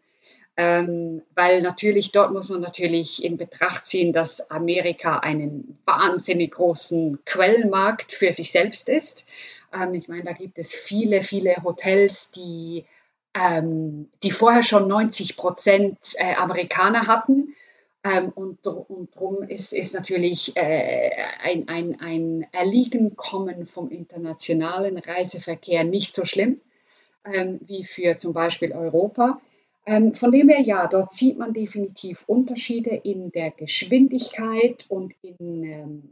Ähm, 0.56 1.20
weil 1.34 1.60
natürlich 1.60 2.10
dort 2.10 2.32
muss 2.32 2.48
man 2.48 2.62
natürlich 2.62 3.22
in 3.22 3.36
Betracht 3.36 3.86
ziehen, 3.86 4.14
dass 4.14 4.50
Amerika 4.50 5.18
einen 5.18 5.78
wahnsinnig 5.84 6.52
großen 6.52 7.18
Quellenmarkt 7.26 8.14
für 8.14 8.32
sich 8.32 8.50
selbst 8.50 8.88
ist. 8.88 9.28
Ähm, 9.74 9.92
ich 9.92 10.08
meine, 10.08 10.24
da 10.24 10.32
gibt 10.32 10.58
es 10.58 10.72
viele, 10.72 11.22
viele 11.22 11.54
Hotels, 11.62 12.30
die, 12.30 12.86
ähm, 13.34 14.08
die 14.22 14.30
vorher 14.30 14.62
schon 14.62 14.88
90 14.88 15.36
Prozent 15.36 15.98
äh, 16.16 16.34
Amerikaner 16.36 17.06
hatten 17.06 17.54
ähm, 18.02 18.30
und, 18.34 18.66
und 18.66 19.14
darum 19.14 19.42
ist, 19.42 19.72
ist 19.72 19.94
natürlich 19.94 20.56
äh, 20.56 21.10
ein, 21.42 21.68
ein, 21.68 22.00
ein 22.00 22.46
Erliegen 22.52 23.16
kommen 23.16 23.66
vom 23.66 23.90
internationalen 23.90 24.96
Reiseverkehr 24.96 25.84
nicht 25.84 26.14
so 26.14 26.24
schlimm 26.24 26.60
ähm, 27.24 27.60
wie 27.66 27.84
für 27.84 28.18
zum 28.18 28.32
Beispiel 28.32 28.72
Europa. 28.72 29.40
Ähm, 29.86 30.14
von 30.14 30.32
dem 30.32 30.48
her, 30.48 30.60
ja, 30.60 30.86
dort 30.86 31.10
sieht 31.10 31.38
man 31.38 31.52
definitiv 31.52 32.24
Unterschiede 32.26 32.90
in 32.90 33.32
der 33.32 33.50
Geschwindigkeit 33.50 34.86
und 34.88 35.14
in, 35.22 35.64
ähm, 35.64 36.10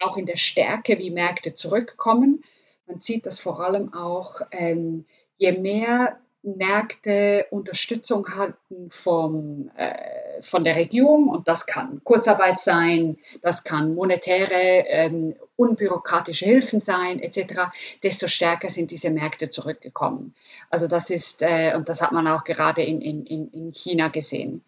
auch 0.00 0.16
in 0.16 0.26
der 0.26 0.36
Stärke, 0.36 0.98
wie 0.98 1.10
Märkte 1.10 1.54
zurückkommen. 1.54 2.44
Man 2.86 3.00
sieht 3.00 3.26
das 3.26 3.40
vor 3.40 3.60
allem 3.60 3.94
auch, 3.94 4.40
ähm, 4.50 5.04
je 5.36 5.52
mehr 5.52 6.18
Märkte 6.44 7.46
Unterstützung 7.50 8.28
hatten 8.36 8.90
vom, 8.90 9.70
äh, 9.76 10.42
von 10.42 10.62
der 10.62 10.76
Regierung 10.76 11.28
und 11.28 11.48
das 11.48 11.64
kann 11.64 12.02
Kurzarbeit 12.04 12.58
sein, 12.58 13.16
das 13.40 13.64
kann 13.64 13.94
monetäre, 13.94 14.84
ähm, 14.86 15.34
unbürokratische 15.56 16.44
Hilfen 16.44 16.80
sein 16.80 17.20
etc., 17.20 17.70
desto 18.02 18.28
stärker 18.28 18.68
sind 18.68 18.90
diese 18.90 19.10
Märkte 19.10 19.48
zurückgekommen. 19.48 20.34
Also 20.68 20.86
das 20.86 21.08
ist, 21.08 21.40
äh, 21.40 21.72
und 21.74 21.88
das 21.88 22.02
hat 22.02 22.12
man 22.12 22.28
auch 22.28 22.44
gerade 22.44 22.82
in, 22.82 23.00
in, 23.00 23.24
in 23.50 23.72
China 23.72 24.08
gesehen. 24.08 24.62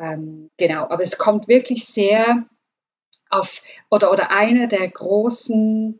Ähm, 0.00 0.50
genau, 0.56 0.88
aber 0.88 1.02
es 1.02 1.16
kommt 1.16 1.46
wirklich 1.46 1.86
sehr 1.86 2.44
auf, 3.28 3.62
oder, 3.88 4.10
oder 4.10 4.32
einer 4.32 4.66
der 4.66 4.88
großen 4.88 5.96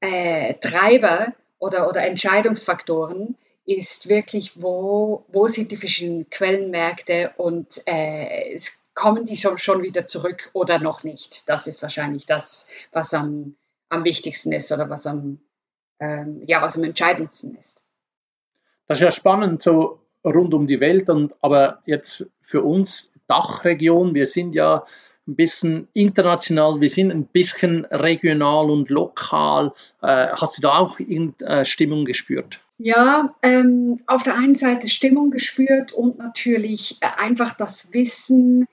äh, 0.00 0.54
Treiber 0.54 1.32
oder, 1.58 1.88
oder 1.88 2.02
Entscheidungsfaktoren 2.02 3.38
ist 3.66 4.08
wirklich, 4.08 4.60
wo, 4.60 5.24
wo 5.28 5.48
sind 5.48 5.70
die 5.72 5.76
verschiedenen 5.76 6.28
Quellenmärkte 6.28 7.32
und 7.36 7.82
äh, 7.86 8.58
kommen 8.94 9.26
die 9.26 9.36
schon, 9.36 9.58
schon 9.58 9.82
wieder 9.82 10.06
zurück 10.06 10.50
oder 10.52 10.78
noch 10.78 11.02
nicht. 11.02 11.48
Das 11.48 11.66
ist 11.66 11.82
wahrscheinlich 11.82 12.26
das, 12.26 12.68
was 12.92 13.12
am, 13.14 13.56
am 13.88 14.04
wichtigsten 14.04 14.52
ist 14.52 14.70
oder 14.70 14.88
was 14.90 15.06
am, 15.06 15.40
ähm, 15.98 16.42
ja, 16.46 16.62
was 16.62 16.76
am 16.76 16.84
entscheidendsten 16.84 17.56
ist. 17.56 17.82
Das 18.86 18.98
ist 18.98 19.02
ja 19.02 19.10
spannend, 19.10 19.62
so 19.62 20.00
rund 20.24 20.54
um 20.54 20.66
die 20.66 20.80
Welt, 20.80 21.08
und, 21.08 21.34
aber 21.40 21.82
jetzt 21.86 22.26
für 22.42 22.62
uns 22.62 23.10
Dachregion, 23.26 24.14
wir 24.14 24.26
sind 24.26 24.54
ja 24.54 24.84
ein 25.26 25.36
bisschen 25.36 25.88
international, 25.94 26.80
wir 26.80 26.90
sind 26.90 27.10
ein 27.10 27.26
bisschen 27.26 27.86
regional 27.86 28.70
und 28.70 28.90
lokal. 28.90 29.72
Äh, 30.02 30.28
hast 30.32 30.58
du 30.58 30.62
da 30.62 30.78
auch 30.78 31.00
äh, 31.00 31.64
Stimmung 31.64 32.04
gespürt? 32.04 32.60
Ja, 32.76 33.34
ähm, 33.42 34.00
auf 34.06 34.24
der 34.24 34.34
einen 34.34 34.56
Seite 34.56 34.88
Stimmung 34.88 35.30
gespürt 35.30 35.92
und 35.92 36.18
natürlich 36.18 36.98
äh, 37.00 37.06
einfach 37.18 37.56
das 37.56 37.92
Wissen 37.92 38.66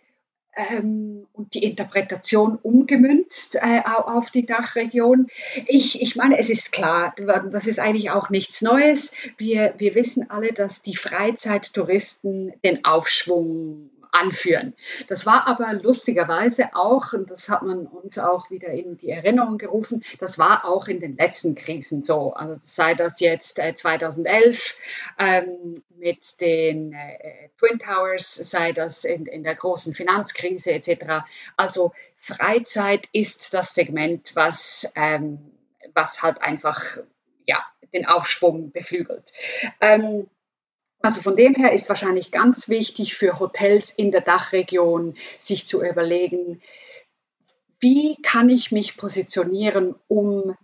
ähm, 0.56 1.28
und 1.34 1.54
die 1.54 1.64
Interpretation 1.64 2.58
umgemünzt 2.62 3.56
äh, 3.56 3.82
auf 3.86 4.32
die 4.32 4.46
Dachregion. 4.46 5.28
Ich, 5.68 6.02
ich 6.02 6.16
meine, 6.16 6.38
es 6.40 6.50
ist 6.50 6.72
klar, 6.72 7.14
das 7.52 7.68
ist 7.68 7.80
eigentlich 7.80 8.10
auch 8.10 8.30
nichts 8.30 8.62
Neues. 8.62 9.14
Wir, 9.38 9.76
wir 9.78 9.96
wissen 9.96 10.30
alle, 10.30 10.52
dass 10.52 10.82
die 10.82 10.96
Freizeittouristen 10.96 12.54
den 12.64 12.84
Aufschwung 12.86 13.92
anführen. 14.12 14.74
Das 15.08 15.26
war 15.26 15.48
aber 15.48 15.74
lustigerweise 15.74 16.76
auch, 16.76 17.14
und 17.14 17.32
das 17.32 17.50
hat 17.50 17.64
man 17.64 17.88
uns 17.88 18.20
auch 18.20 18.50
wieder 18.50 18.68
in 18.68 18.98
die 18.98 19.10
Erinnerung 19.10 19.58
gerufen, 19.58 20.04
das 20.20 20.38
war 20.38 20.66
auch 20.66 20.88
in 20.88 21.00
den 21.00 21.16
letzten 21.16 21.56
Krisen 21.56 22.04
so. 22.04 22.34
Also 22.34 22.60
sei 22.62 22.94
das 22.94 23.20
jetzt 23.20 23.60
äh, 23.60 23.74
2011 23.74 24.78
ähm, 25.18 25.84
mit 25.98 26.42
den 26.42 26.94
äh, 26.94 27.50
Twin 27.58 27.80
Towers, 27.80 28.36
sei 28.36 28.74
das 28.74 29.06
in, 29.06 29.26
in 29.26 29.44
der 29.44 29.56
großen 29.56 29.96
Finanzkrise 29.96 30.74
etc. 30.74 31.24
Also 31.56 31.94
Freizeit 32.18 33.08
ist 33.14 33.54
das 33.54 33.74
Segment, 33.74 34.36
was, 34.36 34.92
ähm, 34.96 35.40
was 35.94 36.22
halt 36.22 36.42
einfach 36.42 36.98
ja, 37.46 37.66
den 37.94 38.06
Aufschwung 38.06 38.72
beflügelt. 38.72 39.32
Ähm, 39.80 40.30
also 41.02 41.22
von 41.22 41.36
dem 41.36 41.56
her 41.56 41.74
ist 41.74 41.90
wahrscheinlich 41.90 42.32
ganz 42.32 42.70
wichtig 42.70 43.16
für 43.16 43.40
Hotels 43.40 43.92
in 43.92 44.12
der 44.12 44.22
Dachregion, 44.22 45.16
sich 45.40 45.68
zu 45.68 45.84
überlegen, 45.84 46.62
wie 47.80 48.22
kann 48.22 48.50
ich 48.50 48.72
mich 48.72 48.96
positionieren, 48.96 49.96
um 50.08 50.56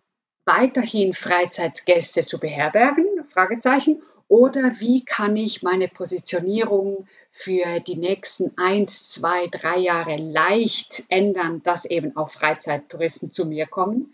weiterhin 0.45 1.13
Freizeitgäste 1.13 2.25
zu 2.25 2.39
beherbergen? 2.39 3.05
Fragezeichen. 3.27 4.01
Oder 4.29 4.75
wie 4.79 5.05
kann 5.05 5.35
ich 5.35 5.63
meine 5.63 5.87
Positionierung 5.87 7.07
für 7.31 7.79
die 7.79 7.95
nächsten 7.95 8.57
eins, 8.57 9.07
zwei, 9.09 9.47
drei 9.47 9.77
Jahre 9.77 10.17
leicht 10.17 11.03
ändern, 11.09 11.63
dass 11.63 11.85
eben 11.85 12.15
auch 12.17 12.29
Freizeittouristen 12.29 13.33
zu 13.33 13.45
mir 13.45 13.67
kommen? 13.67 14.13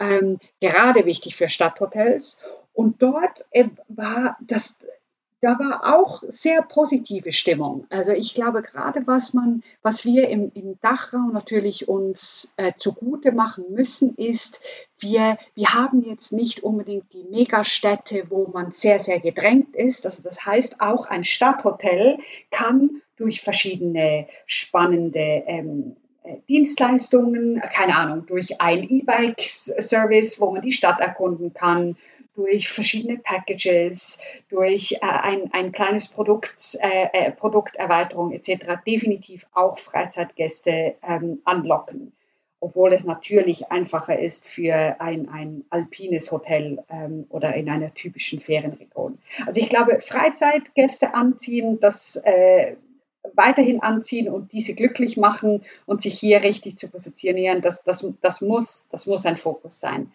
Ähm, 0.00 0.38
gerade 0.60 1.06
wichtig 1.06 1.36
für 1.36 1.48
Stadthotels. 1.48 2.42
Und 2.72 3.00
dort 3.00 3.44
äh, 3.52 3.66
war 3.88 4.36
das 4.40 4.80
da 5.44 5.58
war 5.58 5.94
auch 5.94 6.22
sehr 6.30 6.62
positive 6.62 7.30
Stimmung. 7.30 7.86
Also 7.90 8.12
ich 8.12 8.32
glaube 8.32 8.62
gerade, 8.62 9.06
was 9.06 9.34
man, 9.34 9.62
was 9.82 10.06
wir 10.06 10.30
im, 10.30 10.50
im 10.54 10.80
Dachraum 10.80 11.34
natürlich 11.34 11.86
uns 11.86 12.54
äh, 12.56 12.72
zugute 12.78 13.30
machen 13.30 13.64
müssen, 13.68 14.14
ist, 14.16 14.62
wir, 14.98 15.36
wir 15.54 15.74
haben 15.74 16.02
jetzt 16.02 16.32
nicht 16.32 16.64
unbedingt 16.64 17.12
die 17.12 17.24
Megastädte, 17.24 18.24
wo 18.30 18.46
man 18.46 18.72
sehr, 18.72 18.98
sehr 19.00 19.20
gedrängt 19.20 19.76
ist. 19.76 20.06
Also 20.06 20.22
das 20.22 20.46
heißt, 20.46 20.80
auch 20.80 21.04
ein 21.04 21.24
Stadthotel 21.24 22.18
kann 22.50 23.02
durch 23.16 23.42
verschiedene 23.42 24.26
spannende 24.46 25.42
ähm, 25.46 25.96
äh, 26.22 26.36
Dienstleistungen, 26.48 27.60
keine 27.60 27.96
Ahnung, 27.96 28.24
durch 28.24 28.62
ein 28.62 28.88
E-Bike-Service, 28.88 30.40
wo 30.40 30.52
man 30.52 30.62
die 30.62 30.72
Stadt 30.72 31.00
erkunden 31.00 31.52
kann, 31.52 31.96
durch 32.34 32.68
verschiedene 32.68 33.18
Packages, 33.18 34.20
durch 34.48 34.92
äh, 34.92 34.98
ein, 35.02 35.52
ein 35.52 35.72
kleines 35.72 36.08
Produkt, 36.08 36.76
äh, 36.80 37.08
äh 37.12 37.30
Produkterweiterung 37.30 38.32
etc. 38.32 38.82
definitiv 38.86 39.46
auch 39.52 39.78
Freizeitgäste 39.78 40.96
ähm, 41.06 41.40
anlocken. 41.44 42.12
Obwohl 42.60 42.94
es 42.94 43.04
natürlich 43.04 43.70
einfacher 43.70 44.18
ist 44.18 44.48
für 44.48 44.96
ein, 44.98 45.28
ein 45.28 45.64
alpines 45.68 46.32
Hotel 46.32 46.82
ähm, 46.88 47.26
oder 47.28 47.54
in 47.54 47.68
einer 47.68 47.92
typischen 47.92 48.40
Ferienregion. 48.40 49.18
Also 49.46 49.60
ich 49.60 49.68
glaube, 49.68 50.00
Freizeitgäste 50.00 51.14
anziehen, 51.14 51.78
das 51.78 52.16
äh, 52.24 52.76
weiterhin 53.34 53.82
anziehen 53.82 54.28
und 54.28 54.52
diese 54.52 54.74
glücklich 54.74 55.16
machen 55.16 55.62
und 55.86 56.02
sich 56.02 56.18
hier 56.18 56.42
richtig 56.42 56.78
zu 56.78 56.88
positionieren, 56.88 57.62
das, 57.62 57.84
das, 57.84 58.06
das, 58.20 58.40
muss, 58.40 58.88
das 58.90 59.06
muss 59.06 59.26
ein 59.26 59.36
Fokus 59.36 59.80
sein. 59.80 60.12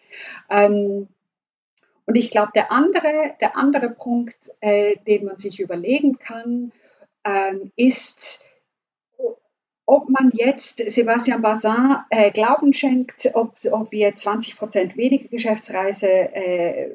Ähm, 0.48 1.08
und 2.06 2.16
ich 2.16 2.30
glaube, 2.30 2.52
der 2.54 2.72
andere, 2.72 3.34
der 3.40 3.56
andere 3.56 3.90
Punkt, 3.90 4.50
äh, 4.60 4.96
den 5.06 5.24
man 5.24 5.38
sich 5.38 5.60
überlegen 5.60 6.18
kann, 6.18 6.72
ähm, 7.24 7.72
ist, 7.76 8.46
ob 9.86 10.08
man 10.08 10.30
jetzt 10.32 10.78
Sebastian 10.90 11.42
Bazin 11.42 11.96
äh, 12.10 12.30
Glauben 12.30 12.72
schenkt, 12.72 13.30
ob, 13.34 13.54
ob 13.70 13.92
wir 13.92 14.14
20 14.14 14.56
Prozent 14.56 14.96
weniger 14.96 15.28
Geschäftsreise 15.28 16.08
äh, 16.08 16.90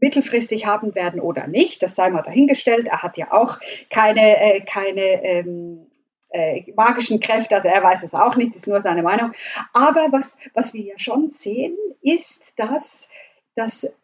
mittelfristig 0.00 0.66
haben 0.66 0.94
werden 0.94 1.20
oder 1.20 1.46
nicht. 1.46 1.82
Das 1.82 1.94
sei 1.94 2.10
mal 2.10 2.22
dahingestellt. 2.22 2.86
Er 2.88 3.02
hat 3.02 3.16
ja 3.16 3.32
auch 3.32 3.58
keine, 3.90 4.38
äh, 4.38 4.60
keine 4.60 5.22
ähm, 5.22 5.86
äh, 6.34 6.72
magischen 6.74 7.20
Kräfte, 7.20 7.54
also 7.54 7.68
er 7.68 7.82
weiß 7.82 8.02
es 8.02 8.14
auch 8.14 8.36
nicht, 8.36 8.56
ist 8.56 8.66
nur 8.66 8.80
seine 8.80 9.02
Meinung. 9.02 9.32
Aber 9.72 10.08
was, 10.10 10.38
was 10.52 10.74
wir 10.74 10.82
ja 10.82 10.98
schon 10.98 11.30
sehen, 11.30 11.76
ist, 12.02 12.58
dass, 12.58 13.10
dass 13.54 14.00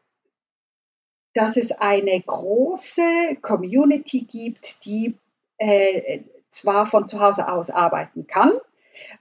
dass 1.34 1.56
es 1.56 1.72
eine 1.72 2.20
große 2.20 3.36
Community 3.40 4.22
gibt, 4.22 4.84
die 4.84 5.14
äh, 5.58 6.20
zwar 6.50 6.86
von 6.86 7.08
zu 7.08 7.20
Hause 7.20 7.50
aus 7.50 7.70
arbeiten 7.70 8.26
kann, 8.26 8.52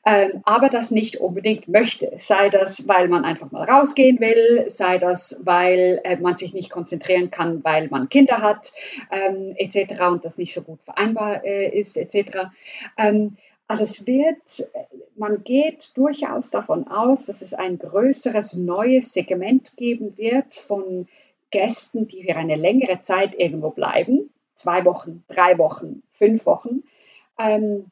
ähm, 0.05 0.41
aber 0.43 0.69
das 0.69 0.91
nicht 0.91 1.17
unbedingt 1.17 1.67
möchte. 1.67 2.11
Sei 2.17 2.49
das, 2.49 2.87
weil 2.87 3.07
man 3.07 3.25
einfach 3.25 3.51
mal 3.51 3.69
rausgehen 3.69 4.19
will, 4.19 4.65
sei 4.67 4.97
das, 4.97 5.41
weil 5.45 6.01
äh, 6.03 6.17
man 6.17 6.35
sich 6.35 6.53
nicht 6.53 6.69
konzentrieren 6.69 7.31
kann, 7.31 7.63
weil 7.63 7.87
man 7.89 8.09
Kinder 8.09 8.41
hat, 8.41 8.71
ähm, 9.11 9.53
etc. 9.55 10.01
und 10.09 10.25
das 10.25 10.37
nicht 10.37 10.53
so 10.53 10.61
gut 10.61 10.79
vereinbar 10.83 11.45
äh, 11.45 11.69
ist, 11.69 11.97
etc. 11.97 12.49
Ähm, 12.97 13.37
also 13.67 13.83
es 13.83 14.07
wird, 14.07 14.63
man 15.15 15.43
geht 15.43 15.91
durchaus 15.95 16.49
davon 16.49 16.87
aus, 16.87 17.27
dass 17.27 17.43
es 17.43 17.53
ein 17.53 17.77
größeres 17.77 18.55
neues 18.55 19.13
Segment 19.13 19.77
geben 19.77 20.17
wird 20.17 20.55
von 20.55 21.07
Gästen, 21.51 22.07
die 22.07 22.23
für 22.23 22.35
eine 22.35 22.55
längere 22.55 23.01
Zeit 23.01 23.35
irgendwo 23.35 23.71
bleiben, 23.71 24.29
zwei 24.53 24.85
Wochen, 24.85 25.23
drei 25.27 25.57
Wochen, 25.57 26.03
fünf 26.13 26.45
Wochen. 26.45 26.83
Ähm, 27.37 27.91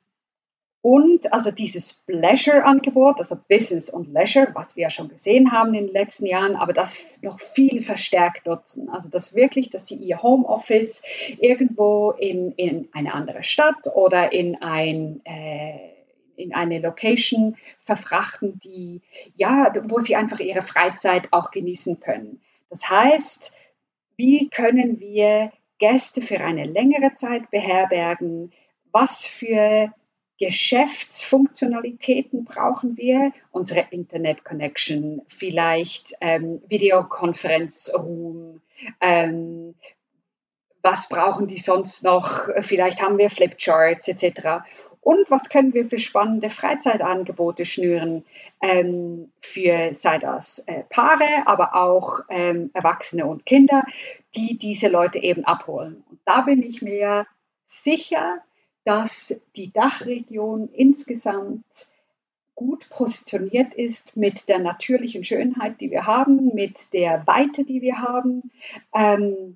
und 0.82 1.34
also 1.34 1.52
dieses 1.52 1.94
Pleasure-Angebot, 2.06 3.18
also 3.18 3.36
Business 3.50 3.90
und 3.90 4.14
Leisure, 4.14 4.52
was 4.54 4.76
wir 4.76 4.84
ja 4.84 4.90
schon 4.90 5.10
gesehen 5.10 5.52
haben 5.52 5.74
in 5.74 5.88
den 5.88 5.94
letzten 5.94 6.26
Jahren, 6.28 6.56
aber 6.56 6.72
das 6.72 6.98
noch 7.22 7.42
viel 7.42 7.82
verstärkt 7.82 8.46
nutzen. 8.46 8.88
Also 8.88 9.10
das 9.10 9.36
wirklich, 9.36 9.70
dass 9.70 9.88
sie 9.88 9.96
ihr 9.96 10.22
Homeoffice 10.22 11.04
irgendwo 11.40 12.12
in, 12.12 12.54
in 12.54 12.88
eine 12.94 13.14
andere 13.14 13.44
Stadt 13.44 13.88
oder 13.96 14.32
in 14.32 14.62
ein 14.62 15.22
äh, 15.26 15.98
in 16.38 16.54
eine 16.54 16.80
Location 16.80 17.58
verfrachten, 17.84 18.62
die 18.64 19.02
ja, 19.36 19.74
wo 19.86 20.00
sie 20.00 20.16
einfach 20.16 20.40
ihre 20.40 20.62
Freizeit 20.62 21.30
auch 21.32 21.52
genießen 21.52 22.00
können. 22.00 22.40
Das 22.70 22.90
heißt, 22.90 23.56
wie 24.16 24.50
können 24.50 25.00
wir 25.00 25.52
Gäste 25.80 26.22
für 26.22 26.42
eine 26.42 26.66
längere 26.66 27.14
Zeit 27.14 27.50
beherbergen? 27.52 28.52
Was 28.92 29.26
für 29.26 29.94
Geschäftsfunktionalitäten 30.40 32.46
brauchen 32.46 32.96
wir, 32.98 33.32
unsere 33.52 33.88
Internet-Connection, 33.90 35.24
vielleicht 35.28 36.14
ähm, 36.22 36.62
Videokonferenzroom, 36.68 38.62
ähm, 39.02 39.74
was 40.84 41.10
brauchen 41.10 41.48
die 41.48 41.58
sonst 41.58 42.04
noch, 42.04 42.50
vielleicht 42.62 43.02
haben 43.02 43.18
wir 43.18 43.32
Flipcharts 43.32 44.08
etc. 44.08 44.64
Und 45.08 45.32
was 45.32 45.48
können 45.48 45.74
wir 45.74 45.88
für 45.88 46.00
spannende 46.00 46.50
Freizeitangebote 46.50 47.64
schnüren 47.64 48.26
ähm, 48.62 49.32
für, 49.40 49.94
sei 49.94 50.20
das 50.20 50.60
äh, 50.68 50.84
Paare, 50.90 51.44
aber 51.46 51.78
auch 51.78 52.20
ähm, 52.28 52.72
Erwachsene 52.74 53.26
und 53.26 53.46
Kinder, 53.46 53.86
die 54.36 54.58
diese 54.58 54.90
Leute 54.90 55.20
eben 55.20 55.46
abholen. 55.46 56.04
Und 56.10 56.20
da 56.26 56.42
bin 56.42 56.62
ich 56.62 56.82
mir 56.82 57.26
sicher, 57.66 58.40
dass 58.84 59.40
die 59.56 59.72
Dachregion 59.72 60.68
insgesamt 60.74 61.64
gut 62.54 62.90
positioniert 62.90 63.74
ist 63.76 64.18
mit 64.18 64.50
der 64.50 64.60
natürlichen 64.60 65.24
Schönheit, 65.24 65.80
die 65.80 65.90
wir 65.90 66.06
haben, 66.06 66.54
mit 66.54 66.92
der 66.92 67.26
Weite, 67.26 67.64
die 67.64 67.82
wir 67.82 68.00
haben, 68.00 68.52
ähm, 68.94 69.56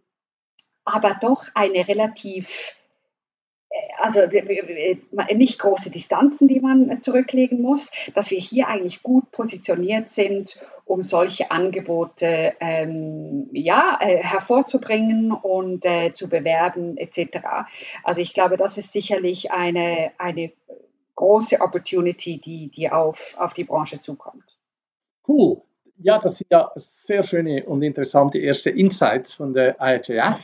aber 0.86 1.18
doch 1.20 1.44
eine 1.56 1.90
relativ 1.90 2.74
also 3.98 4.22
nicht 5.34 5.60
große 5.60 5.92
Distanzen, 5.92 6.48
die 6.48 6.60
man 6.60 7.02
zurücklegen 7.02 7.62
muss, 7.62 7.92
dass 8.14 8.32
wir 8.32 8.40
hier 8.40 8.68
eigentlich 8.68 9.04
gut 9.04 9.32
positioniert 9.32 10.10
sind, 10.10 10.60
um 10.86 11.04
solche 11.04 11.52
Angebote 11.52 12.54
ähm, 12.60 13.50
ja, 13.54 13.98
äh, 14.02 14.18
hervorzubringen 14.18 15.32
und 15.32 15.86
äh, 15.86 16.14
zu 16.14 16.30
bewerben 16.30 16.98
etc. 16.98 17.40
Also 18.04 18.22
ich 18.22 18.34
glaube, 18.34 18.58
das 18.58 18.78
ist 18.78 18.92
sicherlich 18.92 19.52
eine, 19.52 20.12
eine 20.18 20.52
große 21.16 21.62
Opportunity, 21.62 22.40
die, 22.40 22.70
die 22.70 22.90
auf, 22.90 23.36
auf 23.38 23.54
die 23.54 23.64
Branche 23.64 24.00
zukommt. 24.00 24.44
Cool. 25.28 25.62
Ja, 25.98 26.18
das 26.18 26.38
sind 26.38 26.48
ja 26.52 26.72
sehr 26.76 27.24
schöne 27.24 27.64
und 27.66 27.84
interessante 27.84 28.40
erste 28.40 28.72
Insights 28.72 29.34
von 29.36 29.54
der 29.54 29.78
IHF. 29.80 30.42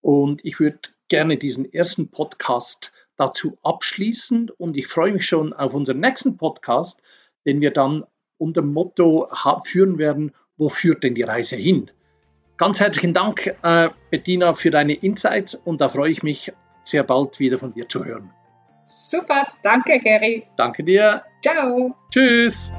Und 0.00 0.44
ich 0.44 0.58
würde 0.58 0.80
gerne 1.08 1.36
diesen 1.36 1.72
ersten 1.72 2.10
Podcast 2.10 2.92
dazu 3.16 3.58
abschließen 3.62 4.50
und 4.50 4.76
ich 4.76 4.86
freue 4.86 5.12
mich 5.12 5.26
schon 5.26 5.52
auf 5.52 5.74
unseren 5.74 6.00
nächsten 6.00 6.36
Podcast, 6.36 7.02
den 7.46 7.60
wir 7.60 7.72
dann 7.72 8.04
unter 8.38 8.62
dem 8.62 8.72
Motto 8.72 9.28
führen 9.64 9.98
werden, 9.98 10.32
wo 10.56 10.68
führt 10.68 11.02
denn 11.02 11.14
die 11.14 11.22
Reise 11.22 11.56
hin? 11.56 11.90
Ganz 12.56 12.80
herzlichen 12.80 13.14
Dank, 13.14 13.54
äh, 13.62 13.90
Bettina, 14.10 14.52
für 14.52 14.70
deine 14.70 14.94
Insights 14.94 15.54
und 15.54 15.80
da 15.80 15.88
freue 15.88 16.10
ich 16.10 16.22
mich 16.22 16.52
sehr 16.84 17.04
bald 17.04 17.38
wieder 17.38 17.58
von 17.58 17.72
dir 17.72 17.88
zu 17.88 18.04
hören. 18.04 18.30
Super, 18.84 19.46
danke 19.62 20.00
Gary. 20.00 20.46
Danke 20.56 20.82
dir. 20.82 21.22
Ciao. 21.42 21.94
Tschüss. 22.10 22.72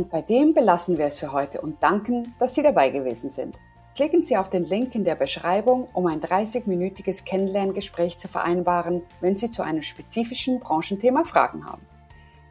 Und 0.00 0.08
bei 0.08 0.22
dem 0.22 0.54
belassen 0.54 0.96
wir 0.96 1.04
es 1.04 1.18
für 1.18 1.30
heute 1.30 1.60
und 1.60 1.82
danken, 1.82 2.34
dass 2.38 2.54
Sie 2.54 2.62
dabei 2.62 2.88
gewesen 2.88 3.28
sind. 3.28 3.58
Klicken 3.94 4.24
Sie 4.24 4.38
auf 4.38 4.48
den 4.48 4.64
Link 4.64 4.94
in 4.94 5.04
der 5.04 5.14
Beschreibung, 5.14 5.88
um 5.92 6.06
ein 6.06 6.22
30-minütiges 6.22 7.26
Kennenlerngespräch 7.26 8.16
zu 8.16 8.26
vereinbaren, 8.26 9.02
wenn 9.20 9.36
Sie 9.36 9.50
zu 9.50 9.60
einem 9.62 9.82
spezifischen 9.82 10.58
Branchenthema 10.58 11.24
Fragen 11.24 11.66
haben. 11.66 11.82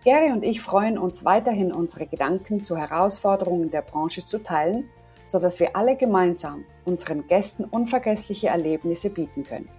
Gary 0.05 0.31
und 0.31 0.43
ich 0.43 0.61
freuen 0.61 0.99
uns 0.99 1.25
weiterhin, 1.25 1.73
unsere 1.73 2.05
Gedanken 2.05 2.63
zu 2.63 2.77
Herausforderungen 2.77 3.71
der 3.71 3.81
Branche 3.81 4.23
zu 4.23 4.43
teilen, 4.43 4.87
sodass 5.25 5.59
wir 5.59 5.75
alle 5.75 5.95
gemeinsam 5.95 6.65
unseren 6.85 7.25
Gästen 7.25 7.63
unvergessliche 7.63 8.49
Erlebnisse 8.49 9.09
bieten 9.09 9.41
können. 9.43 9.69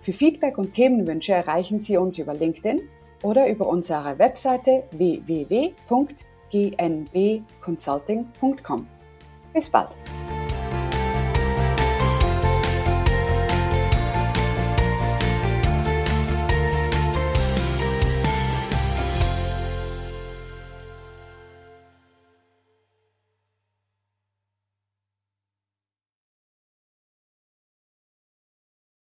Für 0.00 0.14
Feedback 0.14 0.56
und 0.56 0.72
Themenwünsche 0.72 1.34
erreichen 1.34 1.82
Sie 1.82 1.98
uns 1.98 2.16
über 2.16 2.32
LinkedIn 2.32 2.88
oder 3.22 3.50
über 3.50 3.68
unsere 3.68 4.18
Webseite 4.18 4.84
www.gnbconsulting.com. 6.52 8.86
Bis 9.52 9.70
bald! 9.70 9.90